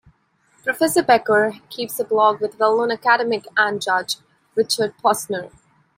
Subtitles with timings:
[0.63, 4.15] Professor Becker keeps a blog with well-known academic and judge,
[4.55, 5.51] Richard Posner.